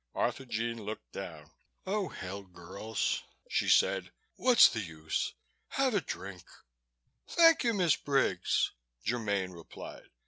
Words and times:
Arthurjean 0.15 0.83
looked 0.83 1.11
down. 1.11 1.51
"Oh, 1.85 2.07
hell, 2.09 2.41
girls," 2.41 3.21
she 3.51 3.69
said, 3.69 4.11
"What's 4.35 4.67
the 4.67 4.79
use? 4.79 5.33
Have 5.73 5.93
a 5.93 6.01
drink!" 6.01 6.47
"Thank 7.27 7.63
you, 7.63 7.75
Miss 7.75 7.95
Briggs," 7.95 8.71
Germaine 9.05 9.51
replied. 9.51 10.09